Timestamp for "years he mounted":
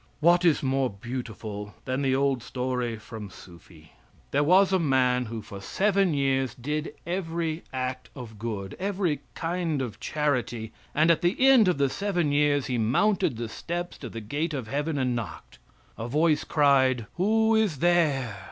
12.31-13.37